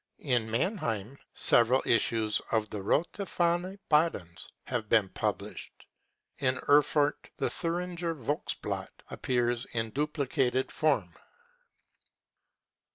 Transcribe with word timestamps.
In 0.17 0.49
Mannheim 0.49 1.19
several 1.31 1.83
issues 1.85 2.41
of 2.51 2.71
the 2.71 2.81
Rote 2.81 3.13
Fahne 3.19 3.77
Badens 3.87 4.47
have 4.65 4.89
been 4.89 5.09
published. 5.09 5.85
In 6.39 6.57
Erfurt 6.67 7.29
the 7.37 7.49
Thiiringer 7.49 8.17
Volksblatt 8.19 8.89
appears 9.11 9.65
in 9.73 9.91
duplicated 9.91 10.71
form. 10.71 11.13